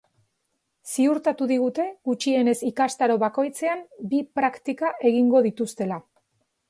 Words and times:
Ziurtatu 0.93 1.47
digute 1.51 1.85
gutxienez 2.09 2.55
ikastaro 2.69 3.17
bakoitzean 3.25 3.85
bi 4.15 4.23
praktika 4.41 4.93
egingo 5.11 5.45
dituztela. 5.49 6.01